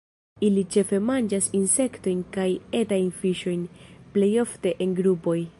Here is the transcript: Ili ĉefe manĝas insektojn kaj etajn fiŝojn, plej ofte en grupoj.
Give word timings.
Ili 0.45 0.61
ĉefe 0.75 0.99
manĝas 1.09 1.49
insektojn 1.59 2.25
kaj 2.37 2.47
etajn 2.81 3.13
fiŝojn, 3.21 3.65
plej 4.17 4.35
ofte 4.49 4.77
en 4.87 5.01
grupoj. 5.03 5.41